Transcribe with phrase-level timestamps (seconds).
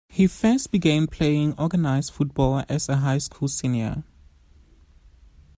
[0.09, 4.03] He first began playing organized football as a high school senior.